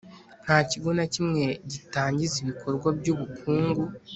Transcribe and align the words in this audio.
Nta 0.43 0.57
kigo 0.69 0.89
na 0.97 1.05
kimwe 1.13 1.43
gitangiza 1.71 2.35
ibikorwa 2.43 2.87
by 2.99 3.07
ubukungu 3.13 3.83